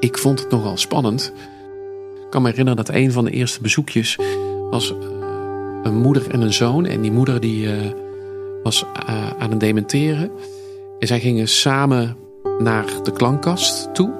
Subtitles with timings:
[0.00, 1.32] ik vond het nogal spannend.
[2.24, 4.18] Ik kan me herinneren dat een van de eerste bezoekjes
[4.70, 4.98] was eh,
[5.82, 6.86] een moeder en een zoon.
[6.86, 7.90] En die moeder die eh,
[8.62, 10.30] was uh, aan het dementeren.
[10.98, 12.16] En zij gingen samen
[12.58, 14.10] naar de klankkast toe.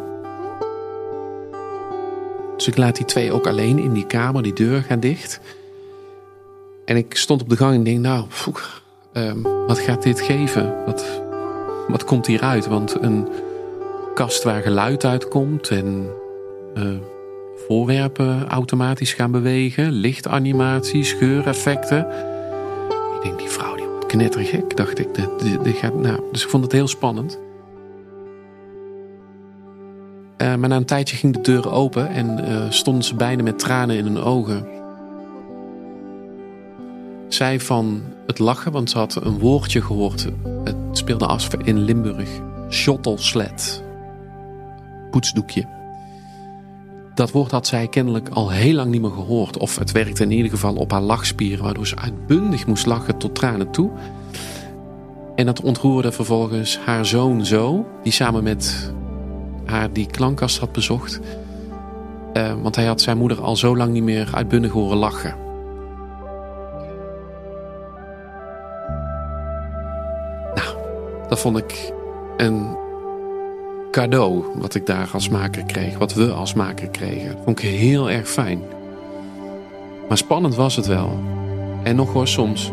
[2.57, 5.41] Dus ik laat die twee ook alleen in die kamer, die deur gaat dicht.
[6.85, 8.25] En ik stond op de gang en denk, nou,
[9.13, 10.85] um, wat gaat dit geven?
[10.87, 11.23] Wat,
[11.89, 12.67] wat komt hieruit?
[12.67, 13.29] Want een
[14.21, 16.11] kast waar geluid uitkomt en
[16.75, 16.85] uh,
[17.67, 22.07] voorwerpen automatisch gaan bewegen, lichtanimatie, scheureffecten.
[23.15, 25.15] Ik denk, die vrouw die wordt knettergek, dacht ik.
[25.15, 27.39] Die, die gaat, nou, dus ik vond het heel spannend.
[30.39, 33.59] Uh, maar na een tijdje ging de deur open en uh, stonden ze beiden met
[33.59, 34.67] tranen in hun ogen.
[37.29, 40.27] Zij van het lachen, want ze had een woordje gehoord.
[40.65, 42.29] Het speelde af in Limburg.
[42.69, 43.89] Schottelsled.
[45.11, 45.67] Poetsdoekje.
[47.15, 49.59] Dat woord had zij kennelijk al heel lang niet meer gehoord.
[49.59, 53.35] Of het werkte in ieder geval op haar lachspieren, waardoor ze uitbundig moest lachen tot
[53.35, 53.91] tranen toe.
[55.35, 58.93] En dat ontroerde vervolgens haar zoon zo, die samen met
[59.65, 61.21] haar die klankkast had bezocht.
[62.33, 65.35] Uh, want hij had zijn moeder al zo lang niet meer uitbundig horen lachen.
[70.55, 70.77] Nou,
[71.29, 71.93] dat vond ik
[72.37, 72.77] een
[73.91, 77.39] cadeau wat ik daar als maker kreeg, wat we als maker kregen.
[77.45, 78.63] Vond ik heel erg fijn.
[80.09, 81.19] Maar spannend was het wel.
[81.83, 82.71] En nog hoor soms.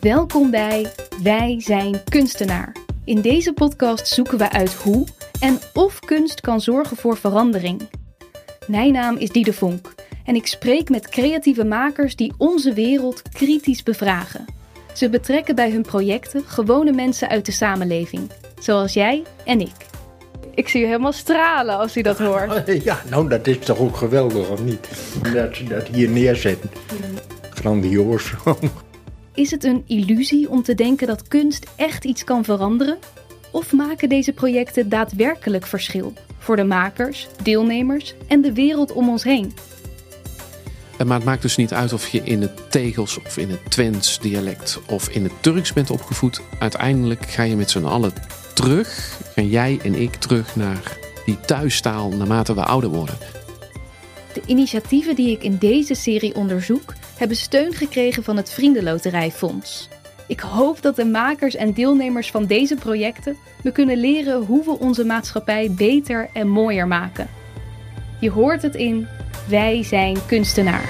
[0.00, 2.76] Welkom bij Wij zijn kunstenaar.
[3.04, 5.06] In deze podcast zoeken we uit hoe
[5.40, 7.80] en of kunst kan zorgen voor verandering.
[8.66, 13.82] Mijn naam is Diede Vonk en ik spreek met creatieve makers die onze wereld kritisch
[13.82, 14.44] bevragen.
[14.92, 19.90] Ze betrekken bij hun projecten gewone mensen uit de samenleving, zoals jij en ik.
[20.54, 22.62] Ik zie je helemaal stralen als u dat hoort.
[22.84, 24.88] Ja, nou dat is toch ook geweldig, of niet?
[25.32, 26.70] Dat ze dat hier neerzetten.
[27.50, 28.32] Grandioos.
[29.34, 32.98] Is het een illusie om te denken dat kunst echt iets kan veranderen?
[33.50, 39.24] Of maken deze projecten daadwerkelijk verschil voor de makers, deelnemers en de wereld om ons
[39.24, 39.52] heen?
[41.06, 44.20] Maar het maakt dus niet uit of je in het Tegels of in het Twents
[44.20, 46.40] dialect of in het Turks bent opgevoed.
[46.58, 48.12] Uiteindelijk ga je met z'n allen
[48.54, 53.14] terug, gaan jij en ik terug naar die thuistaal naarmate we ouder worden.
[54.32, 59.88] De initiatieven die ik in deze serie onderzoek hebben steun gekregen van het Vriendenloterijfonds.
[60.26, 64.78] Ik hoop dat de makers en deelnemers van deze projecten me kunnen leren hoe we
[64.78, 67.28] onze maatschappij beter en mooier maken.
[68.22, 69.08] Je hoort het in
[69.48, 70.84] Wij zijn kunstenaar.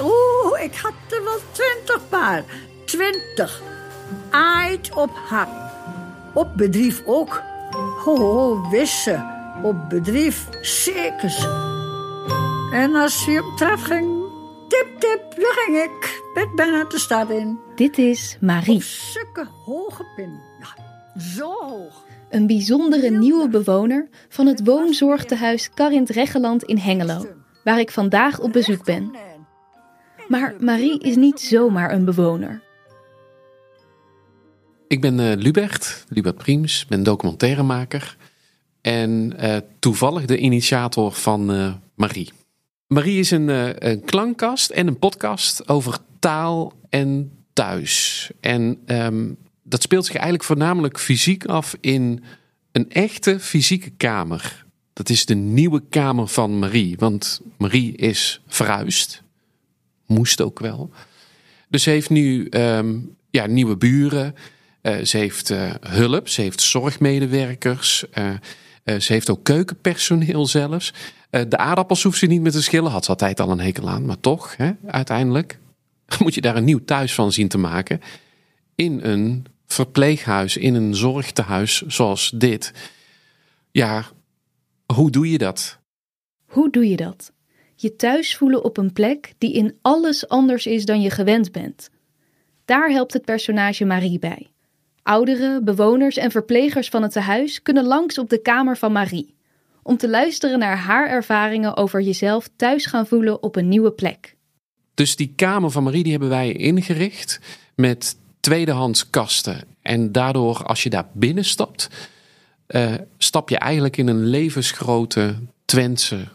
[0.00, 2.44] Oeh, ik had er wel twintig paar.
[2.84, 3.62] Twintig.
[4.30, 5.48] Aait op hart.
[6.34, 7.42] Op bedrijf ook.
[8.04, 9.35] Ho, wisse.
[9.66, 11.44] Op bedrijf zekers.
[12.72, 14.24] En als je op traf ging,
[14.68, 16.22] tip tip, daar ging ik.
[16.34, 17.58] Met bijna de stad in.
[17.74, 18.76] Dit is Marie.
[18.76, 20.40] Op zulke hoge pin.
[20.60, 20.84] Ja,
[21.20, 22.04] zo hoog.
[22.30, 27.26] Een bijzondere nieuwe bewoner van het woonzorgtehuis Karint Reggeland in Hengelo,
[27.64, 29.10] waar ik vandaag op bezoek ben.
[30.28, 32.62] Maar Marie is niet zomaar een bewoner.
[34.88, 38.16] Ik ben uh, Lubert, Lubert Priems, ben documentairemaker
[38.86, 42.32] en uh, toevallig de initiator van uh, Marie.
[42.86, 43.48] Marie is een,
[43.88, 48.30] een, klankkast en een podcast over taal en thuis.
[48.40, 52.24] En um, dat speelt zich eigenlijk voornamelijk fysiek af in
[52.72, 54.64] een echte fysieke kamer.
[54.92, 59.22] Dat is de nieuwe kamer van Marie, want Marie is verhuisd.
[60.06, 60.90] Moest ook wel.
[61.68, 64.34] Dus ze heeft nu um, ja, nieuwe buren.
[65.02, 68.04] Ze heeft hulp, ze heeft zorgmedewerkers.
[68.86, 70.94] Uh, ze heeft ook keukenpersoneel zelfs.
[71.30, 72.90] de aardappels hoeft ze niet meer te schillen.
[72.90, 75.58] Had ze altijd al een hekel aan, maar toch, hè, uiteindelijk
[76.22, 78.00] moet je daar een nieuw thuis van zien te maken.
[78.74, 82.72] In een verpleeghuis, in een zorgtehuis zoals dit.
[83.70, 84.04] Ja,
[84.94, 85.78] hoe doe je dat?
[86.46, 87.32] Hoe doe je dat?
[87.74, 91.90] Je thuis voelen op een plek die in alles anders is dan je gewend bent.
[92.64, 94.50] Daar helpt het personage Marie bij.
[95.06, 99.34] Ouderen, bewoners en verplegers van het tehuis kunnen langs op de kamer van Marie.
[99.82, 104.36] Om te luisteren naar haar ervaringen over jezelf thuis gaan voelen op een nieuwe plek.
[104.94, 107.40] Dus die kamer van Marie die hebben wij ingericht
[107.74, 109.60] met tweedehands kasten.
[109.82, 111.88] En daardoor, als je daar binnenstapt,
[112.68, 116.28] uh, stap je eigenlijk in een levensgrote Twentse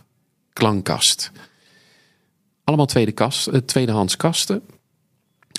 [0.53, 1.31] klankkast.
[2.63, 4.62] Allemaal tweede kast, uh, tweedehands kasten.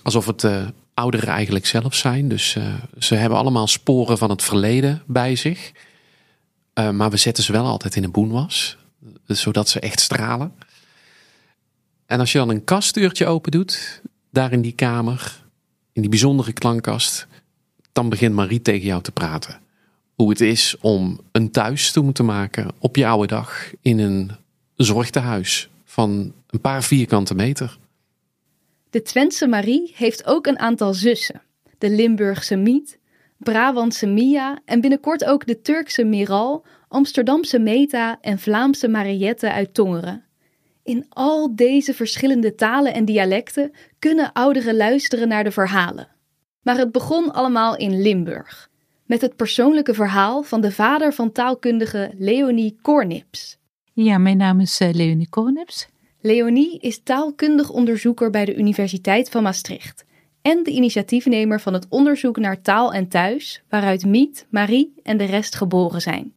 [0.02, 2.28] Alsof het uh, ouderen eigenlijk zelf zijn.
[2.28, 2.56] Dus
[2.98, 5.72] ze hebben allemaal sporen van het verleden bij zich.
[6.74, 8.76] maar we zetten ze wel altijd in een boenwas.
[9.26, 10.52] Zodat ze echt stralen.
[12.06, 15.40] En als je dan een kastdeurtje open doet, daar in die kamer,
[15.92, 17.26] in die bijzondere klankkast,
[17.92, 19.60] dan begint Marie tegen jou te praten.
[20.14, 24.30] Hoe het is om een thuis te moeten maken op je oude dag in een
[24.76, 27.78] zorgtehuis van een paar vierkante meter.
[28.92, 31.42] De Twentse Marie heeft ook een aantal zussen.
[31.78, 32.98] De Limburgse Miet,
[33.38, 40.24] Brabantse Mia en binnenkort ook de Turkse Miral, Amsterdamse Meta en Vlaamse Mariette uit Tongeren.
[40.82, 46.08] In al deze verschillende talen en dialecten kunnen ouderen luisteren naar de verhalen.
[46.62, 48.70] Maar het begon allemaal in Limburg,
[49.06, 53.58] met het persoonlijke verhaal van de vader van taalkundige Leonie Kornips.
[53.92, 55.88] Ja, mijn naam is uh, Leonie Kornips.
[56.24, 60.04] Leonie is taalkundig onderzoeker bij de Universiteit van Maastricht
[60.42, 65.24] en de initiatiefnemer van het onderzoek naar taal en thuis, waaruit Miet, Marie en de
[65.24, 66.34] rest geboren zijn.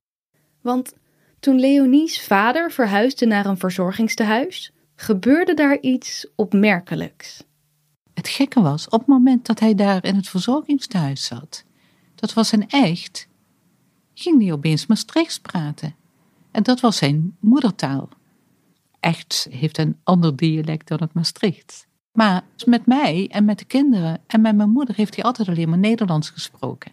[0.61, 0.93] Want
[1.39, 7.43] toen Leonie's vader verhuisde naar een verzorgingstehuis, gebeurde daar iets opmerkelijks.
[8.13, 11.63] Het gekke was, op het moment dat hij daar in het verzorgingstehuis zat,
[12.15, 13.27] dat was een echt,
[14.13, 15.95] ging hij opeens Maastrichts praten.
[16.51, 18.09] En dat was zijn moedertaal.
[19.05, 21.85] Echt heeft een ander dialect dan het Maastrichts.
[22.11, 25.69] Maar met mij en met de kinderen en met mijn moeder heeft hij altijd alleen
[25.69, 26.91] maar Nederlands gesproken.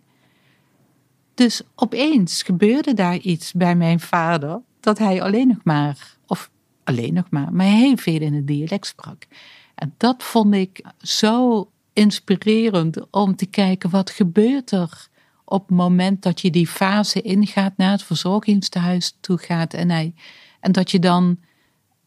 [1.34, 6.50] Dus opeens gebeurde daar iets bij mijn vader dat hij alleen nog maar, of
[6.84, 9.26] alleen nog maar, maar heel veel in het dialect sprak.
[9.74, 15.08] En dat vond ik zo inspirerend om te kijken wat gebeurt er
[15.44, 20.14] op het moment dat je die fase ingaat naar het verzorgingstehuis toe gaat en, hij,
[20.60, 21.38] en dat je dan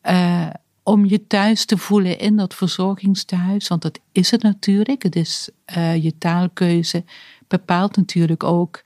[0.10, 0.50] uh,
[0.84, 5.50] om je thuis te voelen in dat verzorgingstehuis, want dat is het natuurlijk, het is
[5.78, 7.04] uh, je taalkeuze
[7.48, 8.82] bepaalt natuurlijk ook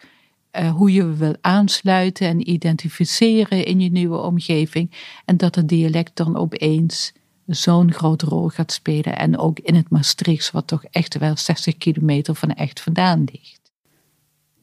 [0.52, 4.92] uh, hoe je wil aansluiten en identificeren in je nieuwe omgeving.
[5.26, 7.14] En dat het dialect dan opeens
[7.46, 9.18] zo'n grote rol gaat spelen.
[9.18, 13.72] En ook in het Maastrichts, wat toch echt wel 60 kilometer van echt vandaan ligt.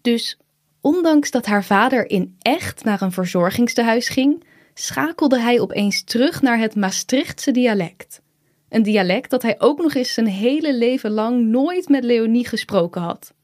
[0.00, 0.38] Dus
[0.81, 4.44] ondanks dat haar vader in echt naar een verzorgingstehuis ging,
[4.78, 8.20] schakelde hij opeens terug naar het Maastrichtse dialect.
[8.69, 13.02] Een dialect dat hij ook nog eens zijn hele leven lang nooit met Leonie gesproken
[13.02, 13.34] had.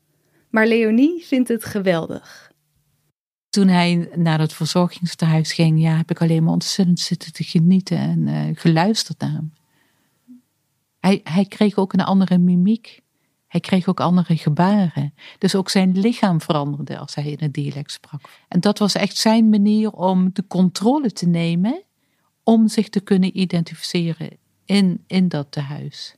[0.50, 2.50] Maar Leonie vindt het geweldig.
[3.48, 7.98] Toen hij naar het verzorgingstehuis ging, ja, heb ik alleen maar ontzettend zitten te genieten
[7.98, 9.52] en uh, geluisterd naar hem.
[11.00, 13.01] Hij, hij kreeg ook een andere mimiek.
[13.52, 15.14] Hij kreeg ook andere gebaren.
[15.38, 18.20] Dus ook zijn lichaam veranderde als hij in het dialect sprak.
[18.48, 21.82] En dat was echt zijn manier om de controle te nemen,
[22.42, 24.30] om zich te kunnen identificeren
[24.64, 26.16] in, in dat tehuis.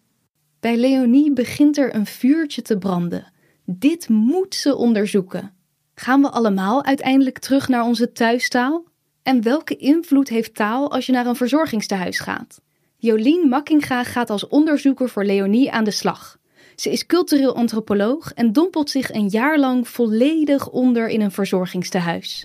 [0.60, 3.32] Bij Leonie begint er een vuurtje te branden.
[3.64, 5.52] Dit moet ze onderzoeken.
[5.94, 8.84] Gaan we allemaal uiteindelijk terug naar onze thuistaal?
[9.22, 12.60] En welke invloed heeft taal als je naar een verzorgingstehuis gaat?
[12.96, 16.42] Jolien Makkinga gaat als onderzoeker voor Leonie aan de slag.
[16.76, 22.44] Ze is cultureel antropoloog en dompelt zich een jaar lang volledig onder in een verzorgingstehuis.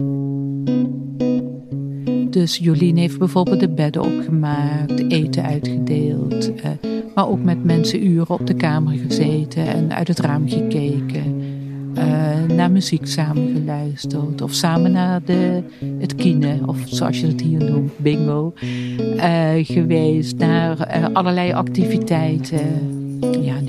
[2.30, 6.72] Dus Jolien heeft bijvoorbeeld de bedden opgemaakt, eten uitgedeeld, eh,
[7.16, 11.58] maar ook met mensen uren op de kamer gezeten en uit het raam gekeken.
[11.98, 15.64] Uh, naar muziek samen geluisterd of samen naar de,
[16.00, 18.54] het kine of zoals je het hier noemt, bingo,
[19.00, 22.62] uh, geweest, naar allerlei activiteiten.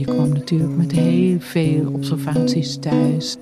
[0.00, 3.36] Die kwam natuurlijk met heel veel observaties thuis.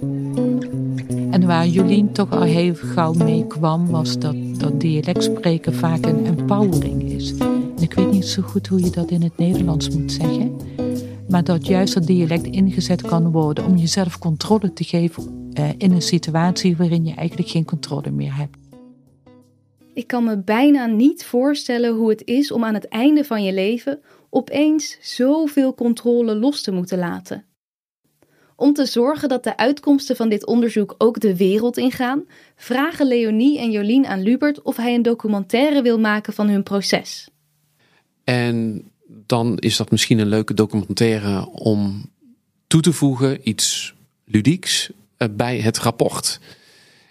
[1.31, 6.07] En waar Jolien toch al heel gauw mee kwam, was dat, dat dialect spreken vaak
[6.07, 7.35] een empowering is.
[7.81, 10.57] Ik weet niet zo goed hoe je dat in het Nederlands moet zeggen.
[11.29, 15.93] Maar dat juist dat dialect ingezet kan worden om jezelf controle te geven eh, in
[15.93, 18.57] een situatie waarin je eigenlijk geen controle meer hebt.
[19.95, 23.53] Ik kan me bijna niet voorstellen hoe het is om aan het einde van je
[23.53, 24.01] leven
[24.31, 27.45] opeens zoveel controle los te moeten laten.
[28.57, 32.25] Om te zorgen dat de uitkomsten van dit onderzoek ook de wereld ingaan,
[32.57, 37.29] vragen Leonie en Jolien aan Lubert of hij een documentaire wil maken van hun proces.
[38.25, 42.11] En dan is dat misschien een leuke documentaire om
[42.67, 43.95] toe te voegen, iets
[44.25, 46.41] ludieks, eh, bij het rapport.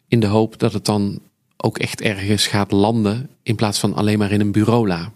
[0.07, 1.19] In de hoop dat het dan
[1.57, 5.11] ook echt ergens gaat landen in plaats van alleen maar in een bureaula.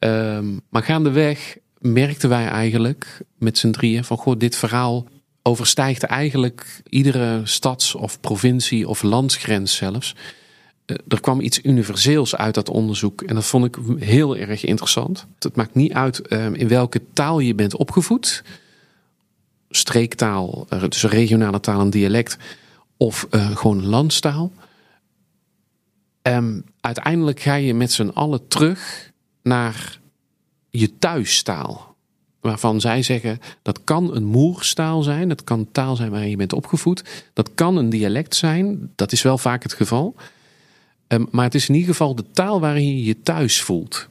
[0.00, 5.06] Ehm, maar gaandeweg merkten wij eigenlijk met z'n drieën van goh, dit verhaal
[5.42, 10.14] overstijgt eigenlijk iedere stads- of provincie of landsgrens zelfs.
[10.84, 15.26] Eh, er kwam iets universeels uit dat onderzoek en dat vond ik heel erg interessant.
[15.38, 18.42] Het maakt niet uit ehm, in welke taal je bent opgevoed.
[19.70, 22.36] Streektaal, eh, dus regionale taal en dialect
[22.96, 24.52] of uh, gewoon landstaal.
[26.22, 29.09] Um, uiteindelijk ga je met z'n allen terug
[29.50, 30.00] naar
[30.70, 31.96] je thuistaal.
[32.40, 36.52] Waarvan zij zeggen dat kan een moerstaal zijn, dat kan taal zijn waarin je bent
[36.52, 40.14] opgevoed, dat kan een dialect zijn, dat is wel vaak het geval.
[41.08, 44.08] Um, maar het is in ieder geval de taal waarin je je thuis voelt.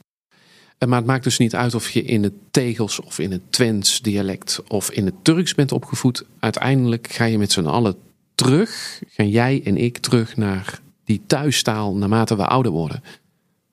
[0.78, 3.52] Um, maar het maakt dus niet uit of je in het Tegels of in het
[3.52, 6.24] Twents dialect of in het Turks bent opgevoed.
[6.38, 7.94] Uiteindelijk ga je met z'n allen
[8.34, 13.02] terug, gaan jij en ik terug naar die thuistaal naarmate we ouder worden.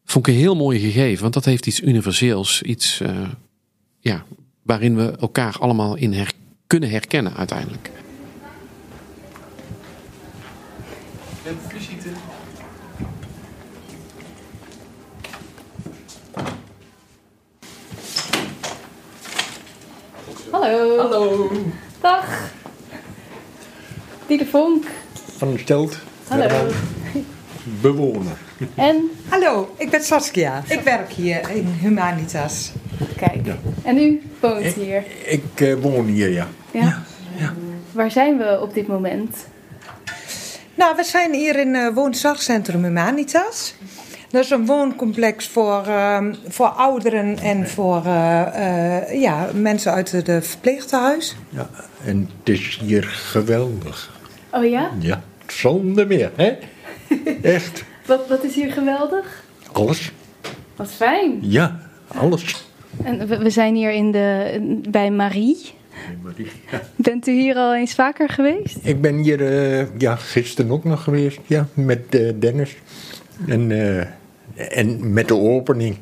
[0.09, 3.29] Vond ik een heel mooi gegeven, want dat heeft iets universeels, iets uh,
[3.99, 4.23] ja,
[4.63, 6.31] waarin we elkaar allemaal in her
[6.67, 7.91] kunnen herkennen uiteindelijk.
[20.51, 20.97] Hallo.
[20.97, 21.51] Hallo.
[22.01, 22.51] Dag.
[24.27, 24.85] Diede Vonk.
[25.37, 25.97] Van Stelt.
[26.27, 26.71] Hallo.
[27.81, 28.46] Bewoner.
[28.75, 29.09] En?
[29.29, 30.63] Hallo, ik ben Saskia.
[30.67, 32.71] Ik werk hier in Humanitas.
[33.15, 33.45] Kijk.
[33.45, 33.57] Ja.
[33.83, 35.03] En u woont hier?
[35.25, 36.47] Ik uh, woon hier, ja.
[36.71, 37.03] ja.
[37.37, 37.53] Ja?
[37.91, 39.47] Waar zijn we op dit moment?
[40.75, 43.75] Nou, we zijn hier in uh, woonzorgcentrum Humanitas.
[44.29, 50.47] Dat is een wooncomplex voor, uh, voor ouderen en voor uh, ja, mensen uit het
[50.47, 51.35] verpleegtehuis.
[51.49, 51.69] Ja,
[52.05, 54.19] en het is hier geweldig.
[54.51, 54.91] Oh ja?
[54.99, 56.57] Ja, zonder meer, hè?
[57.55, 57.83] Echt.
[58.07, 59.43] Wat, wat is hier geweldig?
[59.71, 60.11] Alles.
[60.75, 61.37] Wat fijn.
[61.41, 62.65] Ja, alles.
[63.03, 65.73] En we, we zijn hier in de, bij Marie.
[66.21, 66.81] Marie ja.
[66.95, 68.77] Bent u hier al eens vaker geweest?
[68.81, 72.75] Ik ben hier uh, ja, gisteren ook nog geweest, ja, met uh, Dennis.
[73.47, 74.03] En, uh,
[74.55, 75.97] en met de opening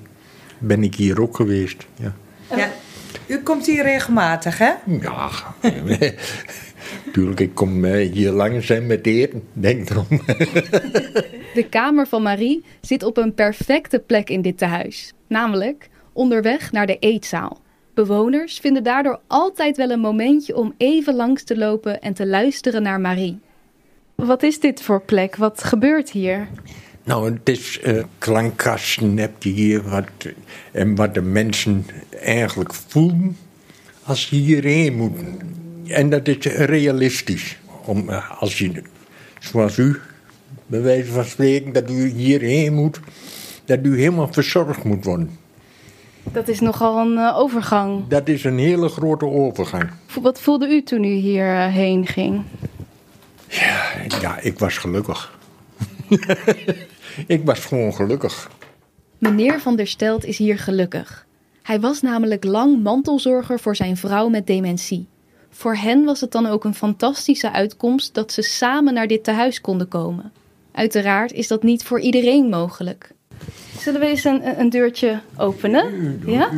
[0.57, 1.85] ben ik hier ook geweest.
[1.95, 2.15] Ja.
[2.55, 2.69] ja.
[3.27, 4.71] U komt hier regelmatig, hè?
[5.01, 5.29] Ja,
[7.11, 10.07] Tuurlijk, ik kom hier langs zijn met eten, denk erom.
[11.55, 15.13] De kamer van Marie zit op een perfecte plek in dit tehuis.
[15.27, 17.61] Namelijk onderweg naar de eetzaal.
[17.93, 22.81] Bewoners vinden daardoor altijd wel een momentje om even langs te lopen en te luisteren
[22.81, 23.39] naar Marie.
[24.15, 25.35] Wat is dit voor plek?
[25.35, 26.47] Wat gebeurt hier?
[27.03, 30.33] Nou, het is uh, klankkasten heb je hier wat,
[30.71, 31.85] en wat de mensen
[32.21, 33.37] eigenlijk voelen
[34.03, 35.39] als ze hierheen moeten.
[35.87, 37.57] En dat is realistisch.
[37.85, 38.83] Om, uh, als je,
[39.39, 39.99] zoals u,
[40.65, 42.99] bij wijze van spreken, dat u hierheen moet,
[43.65, 45.37] dat u helemaal verzorgd moet worden.
[46.23, 48.07] Dat is nogal een uh, overgang.
[48.07, 49.89] Dat is een hele grote overgang.
[50.21, 52.41] Wat voelde u toen u hierheen ging?
[53.47, 55.37] Ja, ja, ik was gelukkig.
[57.27, 58.49] ik was gewoon gelukkig.
[59.17, 61.25] Meneer van der Stelt is hier gelukkig.
[61.61, 65.07] Hij was namelijk lang mantelzorger voor zijn vrouw met dementie.
[65.57, 69.61] Voor hen was het dan ook een fantastische uitkomst dat ze samen naar dit tehuis
[69.61, 70.31] konden komen.
[70.71, 73.11] Uiteraard is dat niet voor iedereen mogelijk.
[73.79, 76.21] Zullen we eens een, een deurtje openen?
[76.25, 76.49] Ja?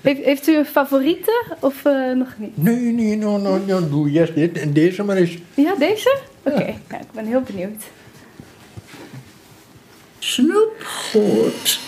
[0.00, 2.56] Heeft, heeft, u een favoriete of uh, nog niet?
[2.56, 5.38] Nee, nee, no, no, no, doe eerst dit en deze maar eens.
[5.54, 6.18] Ja, deze?
[6.42, 6.78] Oké, okay.
[6.90, 7.84] ja, ik ben heel benieuwd.
[10.18, 11.80] Snoepgoed.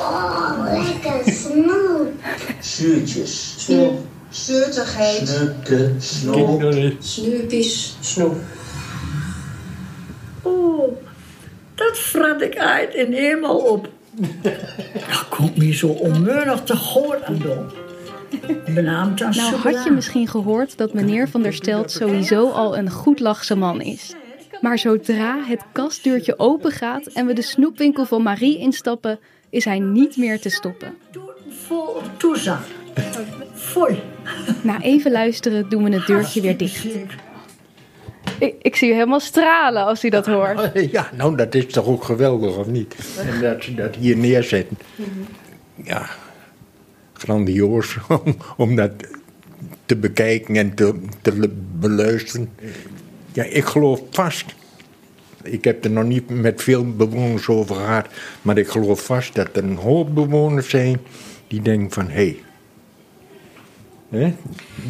[0.00, 2.12] Oh, lekker snoep.
[2.60, 3.54] Zuurtjes.
[3.64, 3.98] Snoep.
[4.32, 5.28] Zeurtigheid.
[5.28, 5.90] Snupte.
[5.98, 6.92] Snoep.
[6.98, 7.96] Snoepies.
[8.00, 8.36] Snoep.
[10.42, 10.96] Oh,
[11.74, 13.88] dat frat ik uit in eenmaal op.
[14.92, 17.66] Dat komt me zo onmeunig te goed aan doen.
[18.84, 19.10] Nou
[19.62, 23.80] had je misschien gehoord dat meneer Van der Stelt sowieso al een goed lachse man
[23.80, 24.14] is.
[24.60, 29.18] Maar zodra het kastdeurtje open gaat en we de snoepwinkel van Marie instappen,
[29.50, 30.94] is hij niet meer te stoppen.
[31.66, 32.66] Vol toezag.
[33.54, 34.02] Foei.
[34.62, 36.86] Na even luisteren doen we het deurtje weer dicht.
[38.38, 40.70] Ik, ik zie u helemaal stralen als u dat hoort.
[40.90, 42.94] Ja, nou dat is toch ook geweldig, of niet?
[43.18, 44.78] En dat ze dat hier neerzetten.
[45.84, 46.08] Ja,
[47.12, 48.92] grandioos om, om dat
[49.86, 52.50] te bekijken en te, te beluisteren.
[53.32, 54.54] Ja, ik geloof vast.
[55.42, 58.06] Ik heb er nog niet met veel bewoners over gehad.
[58.42, 61.00] Maar ik geloof vast dat er een hoop bewoners zijn
[61.46, 62.06] die denken van...
[62.08, 62.38] hé, hey,
[64.12, 64.34] Hè?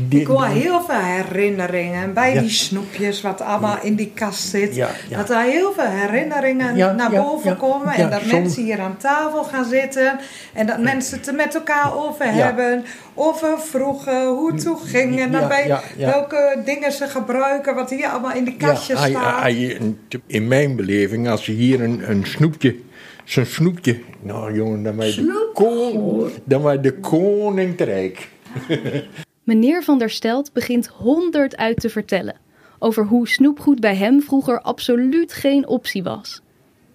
[0.08, 2.40] Die- Ik hoor heel veel herinneringen bij Ja.
[2.40, 4.74] die snoepjes wat allemaal in die kast zit.
[4.74, 5.16] Ja, ja.
[5.16, 7.94] Dat er heel veel herinneringen naar boven komen.
[7.94, 10.18] En dat soms- mensen hier aan tafel gaan zitten.
[10.52, 12.84] En dat mensen het er met elkaar over hebben.
[13.14, 15.20] Over vroeger, hoe het toen ging.
[15.20, 17.74] En daarbij welke dingen ze gebruiken.
[17.74, 19.42] Wat hier allemaal in die kastjes staat.
[20.26, 22.76] in mijn beleving, als je hier een, een snoepje,
[23.24, 28.28] zo'n snoepje, nou jongen, dan je de, dan de koning te rijk.
[29.44, 32.40] Meneer van der Stelt begint honderd uit te vertellen
[32.78, 36.42] over hoe snoepgoed bij hem vroeger absoluut geen optie was.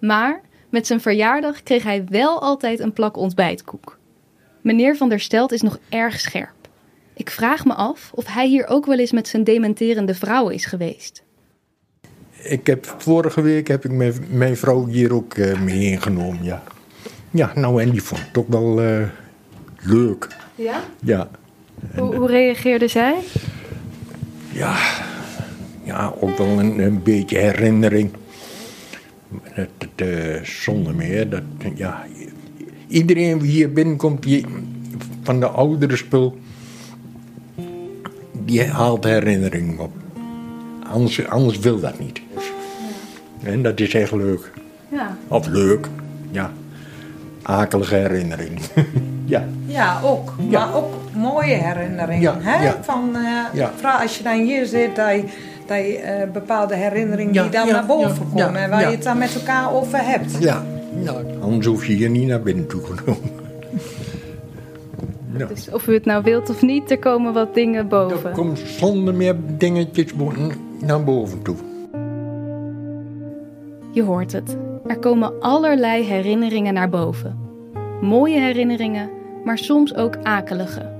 [0.00, 3.98] Maar met zijn verjaardag kreeg hij wel altijd een plak ontbijtkoek.
[4.60, 6.54] Meneer van der Stelt is nog erg scherp.
[7.14, 10.64] Ik vraag me af of hij hier ook wel eens met zijn dementerende vrouw is
[10.64, 11.22] geweest.
[12.42, 16.62] Ik heb, vorige week heb ik mijn, mijn vrouw hier ook eh, mee ingenomen, ja.
[17.30, 19.08] Ja, nou en die vond het ook wel eh,
[19.80, 20.28] leuk.
[20.54, 20.80] Ja?
[21.02, 21.30] Ja,
[21.96, 23.14] Hoe, hoe reageerde zij?
[24.58, 24.76] ja,
[25.84, 28.10] ja ook wel een, een beetje herinnering.
[29.54, 31.42] Dat, dat, eh, zonder meer, dat,
[31.74, 32.06] ja,
[32.88, 34.44] iedereen die hier binnenkomt, die,
[35.22, 36.38] van de oudere spul,
[38.32, 39.92] die haalt herinneringen op.
[40.92, 42.20] Anders, anders wil dat niet.
[43.42, 44.52] En dat is echt leuk.
[44.90, 45.16] Ja.
[45.28, 45.88] Of leuk,
[46.30, 46.52] ja.
[47.42, 48.60] Akelige herinnering.
[49.28, 50.34] ja, Ja, ook.
[50.48, 50.58] Ja.
[50.66, 52.20] Maar ook mooie herinneringen.
[52.22, 52.64] Ja, hè?
[52.64, 52.76] ja.
[52.80, 53.70] Van, eh, Ja.
[53.76, 55.24] vooral als je dan hier zit, dat je,
[55.66, 58.60] dat je eh, bepaalde herinneringen Ja, die dan ja, naar boven ja, komen.
[58.62, 58.88] en waar ja.
[58.88, 60.36] je het dan met elkaar over hebt.
[60.40, 60.62] ja.
[61.02, 61.14] ja.
[61.40, 63.30] Anders hoef je hier niet naar binnen toe genomen.
[65.32, 68.32] Nou, Dus of u het nou wilt of niet, er komen wat dingen er boven.
[68.32, 70.12] komt zonder meer dingetjes
[70.80, 71.56] naar boven toe.
[73.92, 74.56] Je hoort het.
[74.86, 77.38] Er komen allerlei herinneringen naar boven.
[78.00, 79.08] Mooie herinneringen,
[79.44, 80.96] maar soms ook akelige.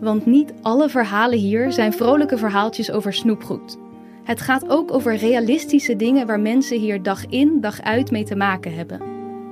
[0.00, 3.78] Want niet alle verhalen hier zijn vrolijke verhaaltjes over snoepgoed.
[4.24, 8.36] Het gaat ook over realistische dingen waar mensen hier dag in, dag uit mee te
[8.36, 9.00] maken hebben.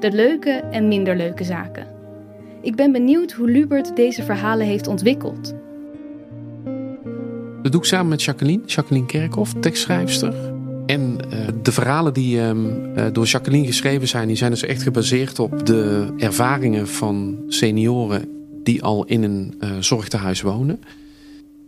[0.00, 1.87] De leuke en minder leuke zaken.
[2.62, 5.55] Ik ben benieuwd hoe Lubert deze verhalen heeft ontwikkeld.
[7.62, 10.35] Dat doe samen met Jacqueline, Jacqueline Kerkhoff, tekstschrijfster.
[10.90, 14.83] En eh, de verhalen die ehm, eh, door Jacqueline geschreven zijn, die zijn dus echt
[14.83, 18.29] gebaseerd op de ervaringen van senioren
[18.62, 20.83] die al in een eh, zorgtehuis wonen.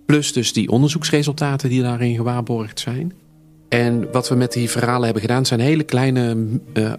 [0.07, 3.13] Plus dus die onderzoeksresultaten die daarin gewaarborgd zijn.
[3.69, 6.37] En wat we met die verhalen hebben gedaan zijn hele kleine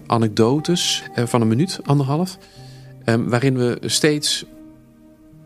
[0.06, 2.38] anekdotes van een minuut, anderhalf.
[3.04, 4.44] ehm, waarin we steeds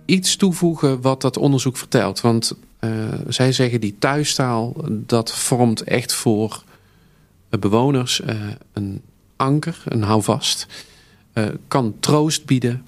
[0.04, 2.20] iets toevoegen wat dat onderzoek vertelt.
[2.20, 2.56] Want
[3.28, 6.62] zij zeggen die thuistaal, dat vormt echt voor
[7.48, 8.36] bewoners eh,
[8.72, 9.02] een
[9.36, 10.66] anker, een houvast.
[11.32, 12.84] Eh, kan troost bieden,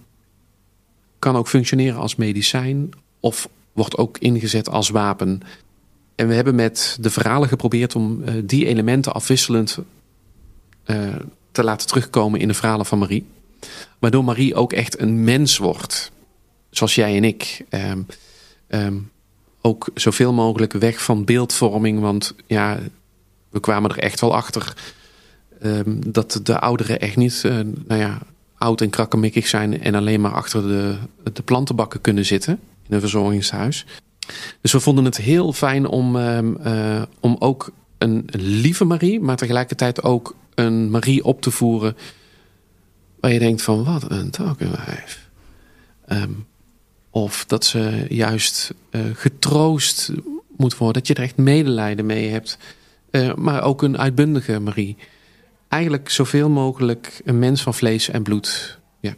[1.19, 5.41] kan ook functioneren als medicijn of wordt ook ingezet als wapen.
[6.15, 9.79] En we hebben met de verhalen geprobeerd om eh, die elementen afwisselend
[10.85, 11.15] eh,
[11.53, 13.27] te laten terugkomen in de verhalen van Marie.
[13.99, 16.13] Waardoor Marie ook echt een mens wordt
[16.71, 17.65] zoals jij en ik.
[17.69, 18.03] ehm,
[18.67, 18.99] ehm,
[19.61, 22.01] ook zoveel mogelijk weg van beeldvorming.
[22.01, 22.79] Want ja,
[23.51, 24.75] we kwamen er echt wel achter
[25.61, 27.53] ehm, dat de ouderen echt niet eh,
[27.87, 28.19] nou ja,
[28.59, 30.97] oud en krakkemikkig zijn en alleen maar achter de,
[31.33, 33.87] de plantenbakken kunnen zitten in een verzorgingshuis.
[34.61, 39.37] Dus we vonden het heel fijn om, ehm, eh, om ook een lieve Marie, maar
[39.37, 41.97] tegelijkertijd ook een Marie op te voeren.
[43.21, 45.29] Waar je denkt van wat een takkenwijf.
[46.07, 46.31] Ehm,
[47.11, 50.13] of dat ze juist eh, getroost
[50.57, 51.03] moet worden.
[51.03, 52.59] Dat je er echt medelijden mee hebt.
[53.11, 54.97] Eh, maar ook een uitbundige Marie.
[55.69, 58.81] Eigenlijk zoveel mogelijk een mens van vlees en bloed.
[59.01, 59.15] Ja.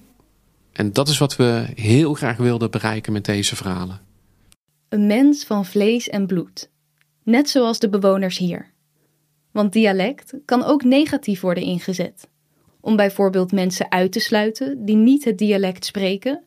[0.73, 4.01] En dat is wat we heel graag wilden bereiken met deze verhalen.
[4.89, 6.71] Een mens van vlees en bloed.
[7.23, 8.71] Net zoals de bewoners hier.
[9.51, 12.29] Want dialect kan ook negatief worden ingezet.
[12.81, 16.43] Om bijvoorbeeld mensen uit te sluiten die niet het dialect spreken.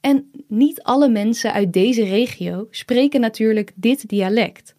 [0.00, 4.74] En niet alle mensen uit deze regio spreken natuurlijk dit dialect.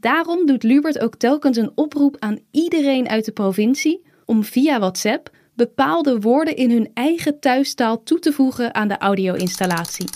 [0.00, 5.30] Daarom doet Lubert ook telkens een oproep aan iedereen uit de provincie om via WhatsApp
[5.54, 10.06] bepaalde woorden in hun eigen thuistaal toe te voegen aan de audio-installatie.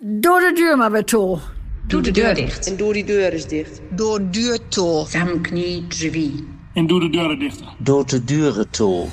[0.00, 1.38] Door de deur maar weer toe.
[1.86, 2.66] Doe de deur dicht.
[2.66, 3.80] En doe die deur eens dicht.
[3.90, 5.06] Door deur toe.
[5.08, 6.44] Zamknij drzwi.
[6.74, 7.66] En doe de deuren dichter.
[7.78, 9.06] Door de deuren toe.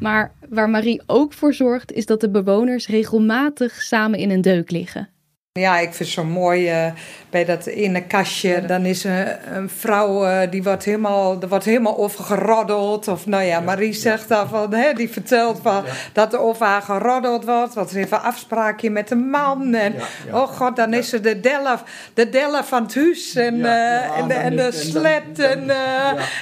[0.00, 4.70] Maar waar Marie ook voor zorgt, is dat de bewoners regelmatig samen in een deuk
[4.70, 5.11] liggen.
[5.60, 6.92] Ja, ik vind het zo mooi uh,
[7.30, 8.64] bij dat ene kastje.
[8.66, 13.08] Dan is een, een vrouw uh, die wordt helemaal, er wordt helemaal over geroddeld.
[13.08, 15.92] Of nou ja, Marie zegt daarvan, hè, die vertelt van, ja.
[16.12, 17.74] dat er over haar geroddeld wordt.
[17.74, 19.74] Want ze heeft een afspraakje met een man.
[19.74, 19.94] En
[20.30, 21.78] oh god, dan is ze de delle,
[22.14, 23.34] de delle van het huis.
[23.34, 25.38] En, uh, en, de, en de slet.
[25.38, 25.66] En,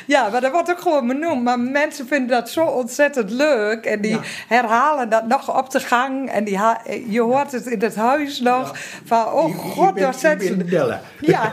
[0.06, 0.28] ja.
[0.28, 1.44] maar dat wordt ook gewoon benoemd.
[1.44, 3.84] Maar mensen vinden dat zo ontzettend leuk.
[3.84, 4.18] En die
[4.48, 6.30] herhalen dat nog op de gang.
[6.30, 6.58] En die
[7.08, 8.72] je hoort het in het huis nog.
[9.04, 10.56] Van, oh god, daar zet ze...
[10.66, 11.52] Ja, ja,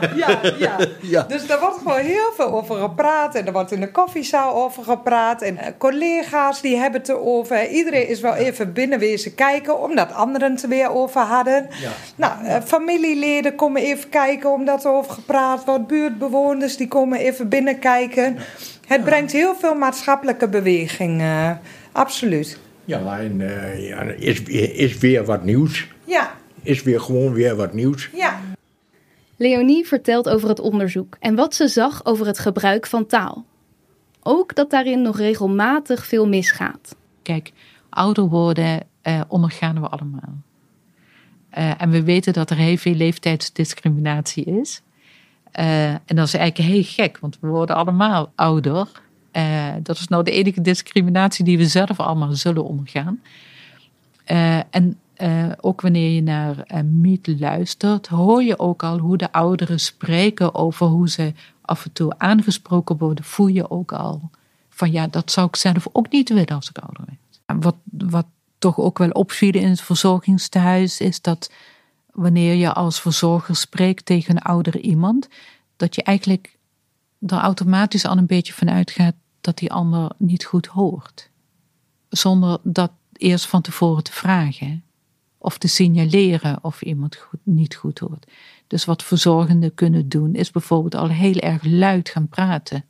[0.58, 1.22] ja, ja.
[1.22, 3.34] Dus daar wordt gewoon heel veel over gepraat.
[3.34, 5.42] En er wordt in de koffiezaal over gepraat.
[5.42, 7.68] En uh, collega's die hebben het erover.
[7.68, 11.66] Iedereen is wel even binnenwezen kijken, omdat anderen het er weer over hadden.
[11.70, 11.90] Ja.
[12.16, 15.86] Nou, uh, familieleden komen even kijken, omdat er over gepraat wordt.
[15.86, 18.34] Buurtbewoners die komen even binnenkijken.
[18.34, 18.40] Ja.
[18.86, 21.50] Het brengt heel veel maatschappelijke beweging, uh,
[21.92, 22.58] absoluut.
[22.84, 25.88] Ja, en uh, ja, is, is weer wat nieuws.
[26.04, 26.30] Ja,
[26.68, 28.10] is weer gewoon weer wat nieuws.
[28.14, 28.40] Ja.
[29.36, 33.44] Leonie vertelt over het onderzoek en wat ze zag over het gebruik van taal.
[34.22, 36.96] Ook dat daarin nog regelmatig veel misgaat.
[37.22, 37.52] Kijk,
[37.88, 40.34] ouder worden uh, ondergaan we allemaal.
[41.58, 44.82] Uh, en we weten dat er heel veel leeftijdsdiscriminatie is.
[45.58, 48.88] Uh, en dat is eigenlijk heel gek, want we worden allemaal ouder.
[49.82, 53.20] dat is nou de enige discriminatie die we zelf allemaal zullen ondergaan.
[54.70, 59.32] en uh, ook wanneer je naar uh, Miet luistert, hoor je ook al hoe de
[59.32, 63.24] ouderen spreken over hoe ze af en toe aangesproken worden.
[63.24, 64.30] Voel je ook al
[64.68, 67.62] van ja, dat zou ik zelf ook niet willen als ik ouder werd.
[67.64, 67.76] Wat,
[68.10, 68.26] wat
[68.58, 71.52] toch ook wel opviel in het verzorgingstehuis is dat
[72.12, 75.28] wanneer je als verzorger spreekt tegen een oudere iemand,
[75.76, 76.58] dat je eigenlijk
[77.26, 81.30] er automatisch al een beetje van uitgaat dat die ander niet goed hoort.
[82.08, 84.82] Zonder dat eerst van tevoren te vragen
[85.48, 88.26] of te signaleren of iemand goed, niet goed hoort.
[88.66, 92.84] Dus wat verzorgenden kunnen doen, is bijvoorbeeld al heel erg luid gaan praten.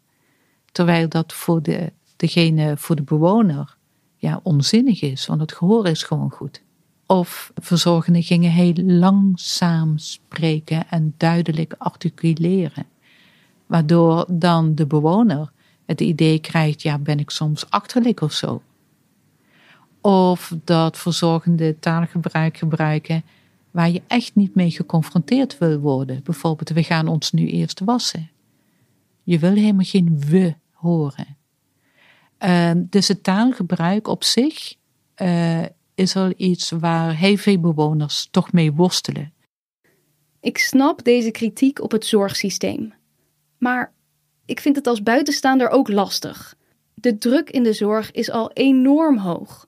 [0.73, 3.77] Terwijl dat voor de, degene, voor de bewoner,
[4.17, 6.63] ja, onzinnig is, want het gehoor is gewoon goed.
[7.07, 12.87] Of verzorgenden gingen heel langzaam spreken en duidelijk articuleren.
[13.67, 15.51] Waardoor dan de bewoner
[15.87, 18.63] het idee krijgt, ja, ben ik soms achterlijk of zo.
[20.01, 23.25] Of dat verzorgende taalgebruik gebruiken
[23.71, 26.21] waar je echt niet mee geconfronteerd wil worden.
[26.23, 28.31] Bijvoorbeeld, we gaan ons nu eerst wassen.
[29.23, 31.37] Je wil helemaal geen we horen.
[32.45, 34.75] Uh, dus het taalgebruik op zich
[35.23, 39.33] uh, is al iets waar heel veel bewoners toch mee worstelen.
[40.41, 42.93] Ik snap deze kritiek op het zorgsysteem.
[43.59, 43.93] Maar
[44.45, 46.55] ik vind het als buitenstaander ook lastig.
[46.95, 49.68] De druk in de zorg is al enorm hoog.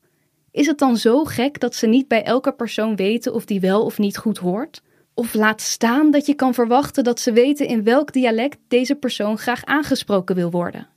[0.52, 3.84] Is het dan zo gek dat ze niet bij elke persoon weten of die wel
[3.84, 4.82] of niet goed hoort?
[5.14, 9.38] Of laat staan dat je kan verwachten dat ze weten in welk dialect deze persoon
[9.38, 10.88] graag aangesproken wil worden?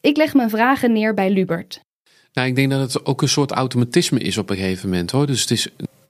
[0.00, 1.80] Ik leg mijn vragen neer bij Lubert.
[2.32, 5.26] Nou, ik denk dat het ook een soort automatisme is op een gegeven moment hoor.
[5.26, 5.66] Dus het is,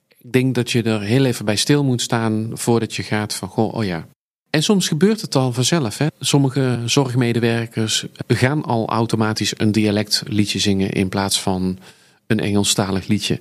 [0.09, 3.49] ik denk dat je er heel even bij stil moet staan voordat je gaat van
[3.49, 4.07] goh, oh ja.
[4.51, 5.99] En soms gebeurt het al vanzelf.
[5.99, 6.07] Hè?
[6.19, 11.79] Sommige zorgmedewerkers gaan al automatisch een dialectliedje zingen in plaats van
[12.31, 13.41] een Engelstalig liedje.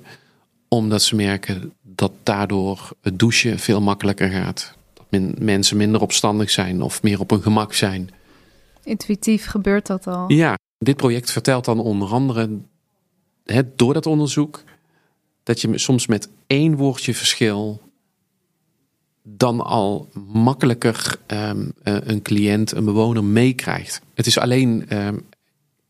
[0.68, 4.74] Omdat ze merken dat daardoor het douchen veel makkelijker gaat.
[4.94, 8.10] Dat mensen minder opstandig zijn of meer op hun gemak zijn.
[8.84, 10.32] Intuïtief gebeurt dat al.
[10.32, 12.58] Ja, dit project vertelt dan onder andere
[13.44, 14.62] hè, door dat onderzoek
[15.42, 17.80] dat je soms met één woordje verschil
[19.22, 24.00] dan al makkelijker um, een cliënt, een bewoner meekrijgt.
[24.14, 25.26] Het is alleen um,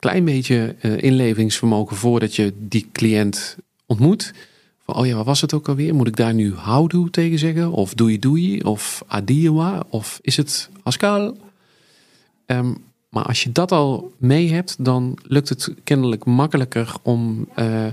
[0.01, 4.33] klein beetje uh, inlevingsvermogen voordat je die cliënt ontmoet.
[4.85, 5.95] Van, oh ja, wat was het ook alweer?
[5.95, 7.73] Moet ik daar nu houdoe tegen zeggen?
[7.73, 8.61] Of doei doei?
[8.61, 9.83] Of adiwa?
[9.89, 11.37] Of is het Haskal?
[12.47, 12.77] Um,
[13.09, 17.87] maar als je dat al mee hebt, dan lukt het kennelijk makkelijker om uh,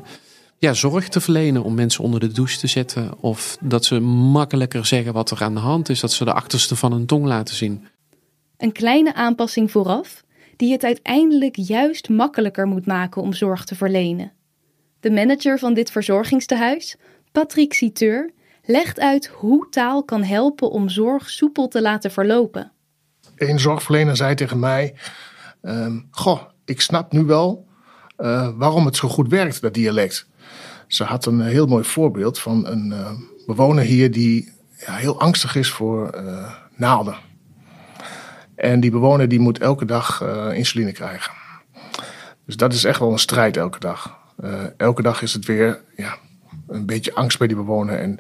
[0.58, 1.64] ja, zorg te verlenen.
[1.64, 3.22] Om mensen onder de douche te zetten.
[3.22, 6.00] Of dat ze makkelijker zeggen wat er aan de hand is.
[6.00, 7.86] Dat ze de achterste van hun tong laten zien.
[8.58, 10.26] Een kleine aanpassing vooraf
[10.58, 14.32] die het uiteindelijk juist makkelijker moet maken om zorg te verlenen.
[15.00, 16.98] De manager van dit verzorgingstehuis,
[17.32, 18.32] Patrick Citeur,
[18.64, 22.72] legt uit hoe taal kan helpen om zorg soepel te laten verlopen.
[23.36, 24.96] Een zorgverlener zei tegen mij:
[25.62, 27.68] uh, Goh, ik snap nu wel
[28.18, 30.28] uh, waarom het zo goed werkt, dat dialect.
[30.88, 33.12] Ze had een heel mooi voorbeeld van een uh,
[33.46, 34.54] bewoner hier die
[34.86, 37.16] ja, heel angstig is voor uh, naalden.
[38.58, 41.34] En die bewoner die moet elke dag uh, insuline krijgen.
[42.46, 44.18] Dus dat is echt wel een strijd elke dag.
[44.44, 46.18] Uh, elke dag is het weer ja,
[46.68, 48.00] een beetje angst bij die bewoner.
[48.00, 48.20] En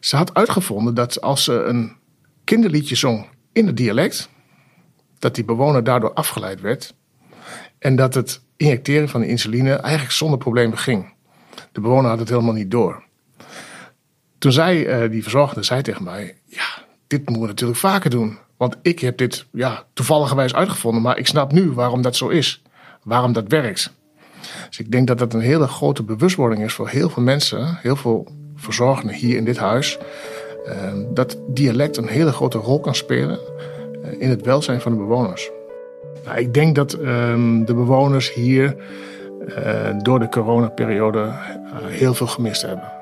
[0.00, 1.96] Ze had uitgevonden dat als ze een
[2.44, 4.28] kinderliedje zong in het dialect,
[5.18, 6.94] dat die bewoner daardoor afgeleid werd.
[7.78, 11.14] En dat het injecteren van de insuline eigenlijk zonder problemen ging.
[11.72, 13.02] De bewoner had het helemaal niet door.
[14.38, 16.66] Toen zei uh, die verzorgende zei tegen mij: Ja,
[17.06, 18.38] dit moeten we natuurlijk vaker doen.
[18.58, 22.62] Want ik heb dit ja, toevalligerwijs uitgevonden, maar ik snap nu waarom dat zo is.
[23.02, 23.92] Waarom dat werkt.
[24.68, 27.96] Dus ik denk dat dat een hele grote bewustwording is voor heel veel mensen, heel
[27.96, 29.98] veel verzorgenden hier in dit huis.
[30.66, 30.74] Uh,
[31.14, 33.38] dat dialect een hele grote rol kan spelen
[34.04, 35.50] uh, in het welzijn van de bewoners.
[36.24, 38.76] Nou, ik denk dat um, de bewoners hier
[39.48, 41.32] uh, door de coronaperiode
[41.84, 42.97] heel veel gemist hebben.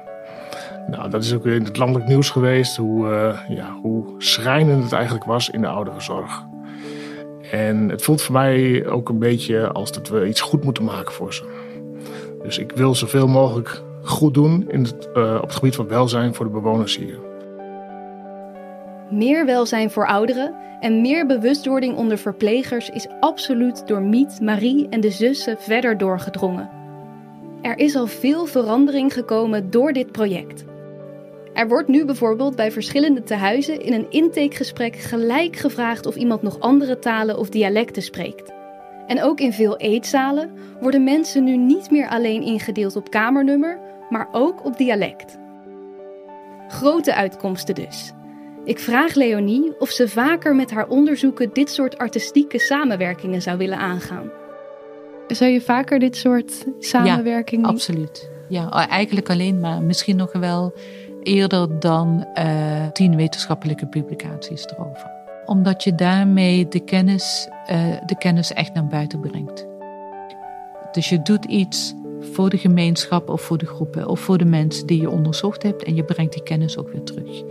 [0.87, 4.92] Nou, dat is ook in het landelijk nieuws geweest, hoe, uh, ja, hoe schrijnend het
[4.92, 6.46] eigenlijk was in de ouderenzorg.
[7.51, 11.12] En het voelt voor mij ook een beetje als dat we iets goed moeten maken
[11.12, 11.44] voor ze.
[12.42, 16.35] Dus ik wil zoveel mogelijk goed doen in het, uh, op het gebied van welzijn
[16.35, 17.18] voor de bewoners hier.
[19.11, 25.01] Meer welzijn voor ouderen en meer bewustwording onder verplegers is absoluut door Miet, Marie en
[25.01, 26.70] de zussen verder doorgedrongen.
[27.62, 30.64] Er is al veel verandering gekomen door dit project.
[31.57, 36.61] Er wordt nu bijvoorbeeld bij verschillende tehuizen in een intakegesprek gelijk gevraagd of iemand nog
[36.61, 38.53] andere talen of dialecten spreekt.
[39.07, 43.79] En ook in veel eetzalen worden mensen nu niet meer alleen ingedeeld op kamernummer,
[44.11, 45.38] maar ook op dialect.
[46.69, 48.12] Grote uitkomsten dus.
[48.64, 53.79] Ik vraag Leonie of ze vaker met haar onderzoeken dit soort artistieke samenwerkingen zou willen
[53.79, 54.31] aangaan.
[55.27, 57.64] Zou je vaker dit soort samenwerkingen?
[57.64, 58.31] Ja, absoluut.
[58.49, 60.73] Ja, eigenlijk alleen maar misschien nog wel
[61.26, 65.10] eerder dan uh, tien wetenschappelijke publicaties erover.
[65.46, 69.66] Omdat je daarmee de kennis, uh, de kennis echt naar buiten brengt.
[70.92, 74.86] Dus je doet iets voor de gemeenschap of voor de groepen of voor de mensen
[74.86, 77.42] die je onderzocht hebt en je brengt die kennis ook weer terug.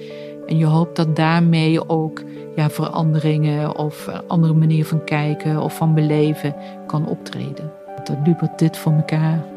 [0.46, 2.24] En je hoopt dat daarmee ook
[2.56, 6.56] ja, veranderingen of andere manier van kijken of van beleven
[6.88, 7.72] kan optreden.
[8.04, 9.55] Dat Lubert dit voor elkaar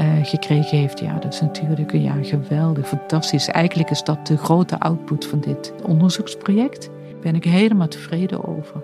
[0.00, 1.00] uh, gekregen heeft.
[1.00, 3.48] Ja, dat is natuurlijk ja, geweldig, fantastisch.
[3.48, 6.84] Eigenlijk is dat de grote output van dit onderzoeksproject.
[6.86, 8.82] Daar ben ik helemaal tevreden over.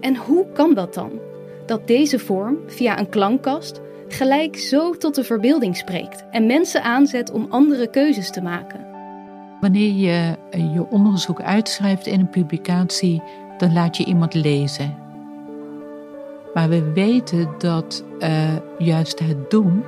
[0.00, 1.10] En hoe kan dat dan?
[1.66, 7.32] Dat deze vorm, via een klankkast, gelijk zo tot de verbeelding spreekt en mensen aanzet
[7.32, 8.86] om andere keuzes te maken.
[9.60, 13.22] Wanneer je je onderzoek uitschrijft in een publicatie,
[13.58, 15.05] dan laat je iemand lezen.
[16.56, 19.84] Maar we weten dat uh, juist het doen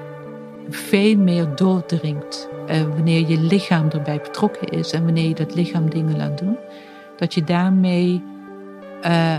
[0.69, 2.49] veel meer doordringt.
[2.71, 6.57] Uh, wanneer je lichaam erbij betrokken is en wanneer je dat lichaam dingen laat doen,
[7.17, 8.23] dat je daarmee
[9.07, 9.37] uh,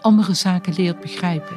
[0.00, 1.56] andere zaken leert begrijpen.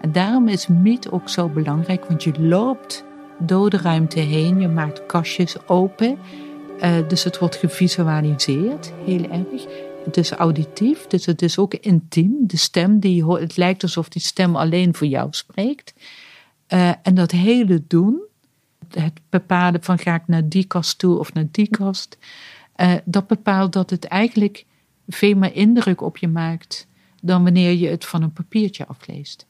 [0.00, 3.04] En daarom is meet ook zo belangrijk, want je loopt
[3.38, 6.18] door de ruimte heen, je maakt kastjes open.
[7.08, 9.90] dus het wordt gevisualiseerd, heel erg.
[10.04, 12.34] Het is auditief, dus het is ook intiem.
[12.40, 15.94] De stem, die het lijkt alsof die stem alleen voor jou spreekt.
[16.68, 18.22] Uh, en dat hele doen,
[18.88, 22.18] het bepalen van ga ik naar die kast toe of naar die kast,
[22.76, 24.64] uh, dat bepaalt dat het eigenlijk
[25.08, 26.86] veel meer indruk op je maakt
[27.22, 29.46] dan wanneer je het van een papiertje afleest.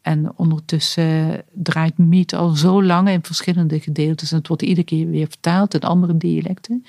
[0.00, 5.08] En ondertussen draait Miet al zo lang in verschillende gedeeltes en het wordt iedere keer
[5.08, 6.84] weer vertaald in andere dialecten.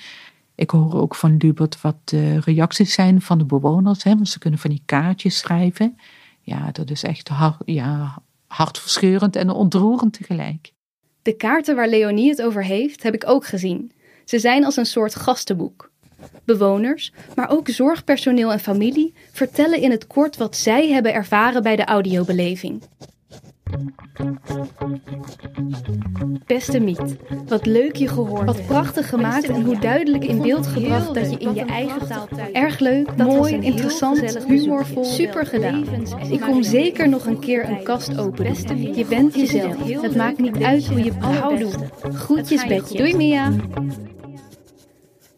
[0.54, 4.02] Ik hoor ook van Lubert wat de reacties zijn van de bewoners.
[4.02, 5.96] Hè, want ze kunnen van die kaartjes schrijven.
[6.40, 10.72] Ja, dat is echt hard, ja, hartverscheurend en ontroerend tegelijk.
[11.22, 13.92] De kaarten waar Leonie het over heeft, heb ik ook gezien.
[14.24, 15.90] Ze zijn als een soort gastenboek.
[16.44, 21.76] Bewoners, maar ook zorgpersoneel en familie vertellen in het kort wat zij hebben ervaren bij
[21.76, 22.82] de audiobeleving.
[26.46, 27.16] Beste Miet,
[27.46, 31.38] wat leuk je gehoord Wat prachtig gemaakt en hoe duidelijk in beeld gebracht dat je
[31.38, 35.84] in je eigen taal Erg leuk, mooi, interessant, humorvol, super gedaan.
[36.30, 38.94] Ik kom zeker nog een keer een kast openen.
[38.94, 40.02] Je bent jezelf.
[40.02, 41.72] Het maakt niet uit hoe je houdoe.
[42.12, 42.98] Groetjes Betje.
[42.98, 43.52] Doei Mia.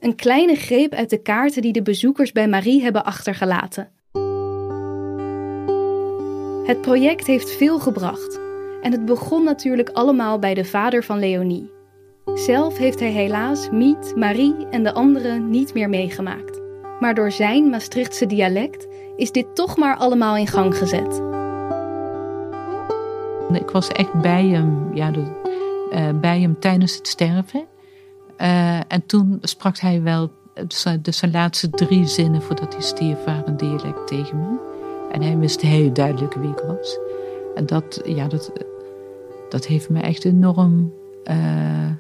[0.00, 3.93] Een kleine greep uit de kaarten die de bezoekers bij Marie hebben achtergelaten.
[6.64, 8.40] Het project heeft veel gebracht.
[8.82, 11.70] En het begon natuurlijk allemaal bij de vader van Leonie.
[12.34, 16.60] Zelf heeft hij helaas Miet, Marie en de anderen niet meer meegemaakt.
[17.00, 21.22] Maar door zijn Maastrichtse dialect is dit toch maar allemaal in gang gezet.
[23.52, 25.24] Ik was echt bij hem, ja, de,
[25.92, 27.64] uh, bij hem tijdens het sterven.
[28.38, 30.30] Uh, en toen sprak hij wel
[31.02, 34.72] de, zijn laatste drie zinnen voordat hij stierf waren dialect tegen me.
[35.14, 36.98] En hij wist heel duidelijk wie ik was.
[37.54, 38.52] En dat, ja, dat,
[39.48, 40.92] dat heeft me echt enorm
[41.24, 41.90] uh,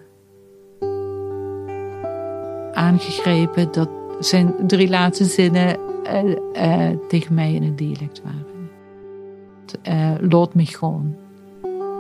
[2.72, 5.76] aangegrepen dat zijn drie laatste zinnen
[6.56, 8.70] uh, tegen mij in het dialect waren.
[9.88, 11.16] Uh, laat me gewoon.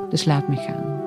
[0.08, 1.03] Dus laat me gaan.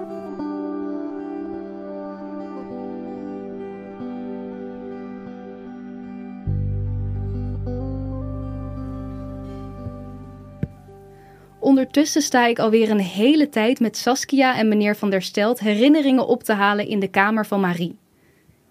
[11.78, 16.28] Ondertussen sta ik alweer een hele tijd met Saskia en meneer Van der Stelt herinneringen
[16.28, 18.00] op te halen in de kamer van Marie.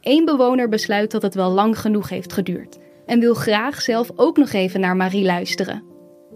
[0.01, 4.37] Eén bewoner besluit dat het wel lang genoeg heeft geduurd en wil graag zelf ook
[4.37, 5.83] nog even naar Marie luisteren.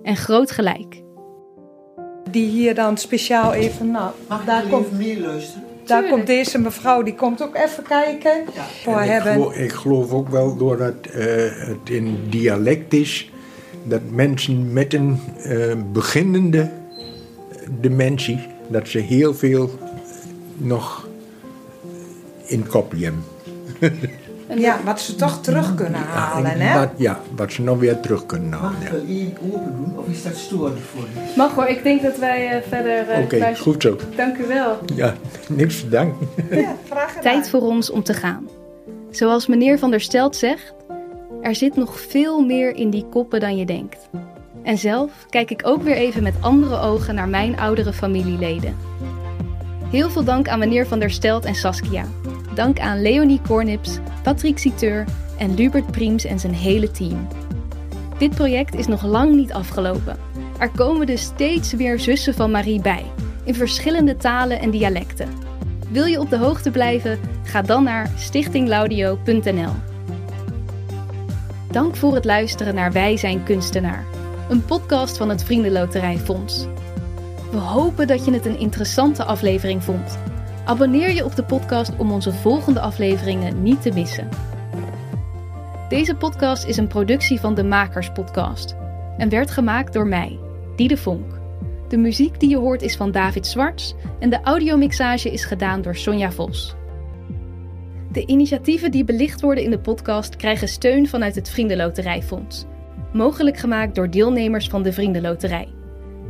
[0.02, 1.02] En groot gelijk.
[2.30, 4.12] Die hier dan speciaal even, nou,
[4.46, 5.64] daar komt, meer luisteren?
[5.84, 8.44] daar komt deze mevrouw, die komt ook even kijken.
[8.82, 9.32] Voor ik, hebben.
[9.32, 11.24] geloof, ik geloof ook wel doordat eh,
[11.66, 13.29] het in dialect is,
[13.84, 16.70] dat mensen met een eh, beginnende
[17.80, 18.38] dementie,
[18.68, 19.70] dat ze heel veel
[20.56, 21.08] nog
[22.44, 23.24] in kopie hebben.
[24.56, 26.78] Ja, wat ze toch terug kunnen halen, hè?
[26.78, 28.72] Wat, ja, wat ze nog weer terug kunnen halen.
[28.72, 28.92] Mag ik ja.
[28.92, 31.32] wel één open doen of is dat storend voor je?
[31.36, 33.08] Mag hoor, ik denk dat wij eh, verder.
[33.08, 33.96] eh, Oké, goed zo.
[34.16, 34.78] Dank u wel.
[34.94, 35.14] Ja,
[35.48, 36.28] niks te danken.
[36.50, 36.74] Ja.
[37.20, 38.48] Tijd voor ons om te gaan.
[39.10, 40.74] Zoals meneer Van der Stelt zegt,
[41.42, 44.08] er zit nog veel meer in die koppen dan je denkt.
[44.62, 48.76] En zelf kijk ik ook weer even met andere ogen naar mijn oudere familieleden.
[49.90, 52.04] Heel veel dank aan meneer Van der Stelt en Saskia.
[52.54, 55.04] Dank aan Leonie Kornips, Patrick Citeur
[55.38, 57.28] en Lubert Priems en zijn hele team.
[58.18, 60.16] Dit project is nog lang niet afgelopen.
[60.58, 63.04] Er komen dus steeds weer zussen van Marie bij,
[63.44, 65.28] in verschillende talen en dialecten.
[65.90, 67.20] Wil je op de hoogte blijven?
[67.42, 69.89] Ga dan naar stichtinglaudio.nl.
[71.70, 74.06] Dank voor het luisteren naar Wij zijn kunstenaar,
[74.48, 76.66] een podcast van het Vriendenloterijfonds.
[77.50, 80.18] We hopen dat je het een interessante aflevering vond.
[80.64, 84.28] Abonneer je op de podcast om onze volgende afleveringen niet te missen.
[85.88, 88.76] Deze podcast is een productie van de Makers Podcast
[89.18, 90.38] en werd gemaakt door mij,
[90.76, 91.38] Diede Vonk.
[91.88, 95.96] De muziek die je hoort is van David Zwarts en de audiomixage is gedaan door
[95.96, 96.74] Sonja Vos.
[98.12, 102.64] De initiatieven die belicht worden in de podcast krijgen steun vanuit het Vriendenloterijfonds.
[103.12, 105.68] Mogelijk gemaakt door deelnemers van de Vriendenloterij.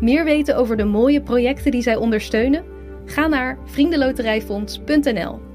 [0.01, 2.65] Meer weten over de mooie projecten die zij ondersteunen?
[3.05, 5.50] Ga naar vriendenloterijfonds.nl.